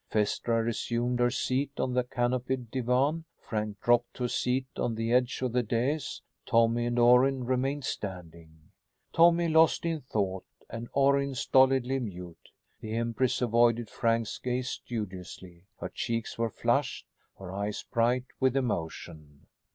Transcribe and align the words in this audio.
Phaestra 0.09 0.63
resumed 0.65 1.19
her 1.19 1.29
seat 1.29 1.73
on 1.79 1.93
the 1.93 2.03
canopied 2.03 2.71
divan. 2.71 3.23
Frank 3.39 3.79
dropped 3.81 4.15
to 4.15 4.23
a 4.23 4.29
seat 4.29 4.65
on 4.77 4.95
the 4.95 5.13
edge 5.13 5.43
of 5.43 5.51
the 5.53 5.61
dais. 5.61 6.23
Tommy 6.43 6.87
and 6.87 6.97
Orrin 6.97 7.43
remained 7.43 7.83
standing, 7.83 8.71
Tommy 9.13 9.47
lost 9.47 9.85
in 9.85 10.01
thought 10.01 10.43
and 10.71 10.89
Orrin 10.93 11.35
stolidly 11.35 11.99
mute. 11.99 12.49
The 12.79 12.95
empress 12.95 13.43
avoided 13.43 13.91
Frank's 13.91 14.39
gaze 14.39 14.69
studiously. 14.69 15.67
Her 15.79 15.89
cheeks 15.89 16.35
were 16.35 16.49
flushed; 16.49 17.05
her 17.37 17.53
eyes 17.53 17.83
bright 17.83 18.25
with 18.39 18.55
emotion. 18.55 19.45